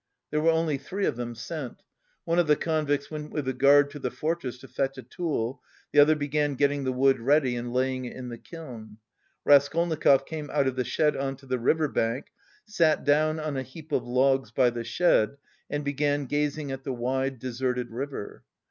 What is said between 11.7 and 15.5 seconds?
bank, sat down on a heap of logs by the shed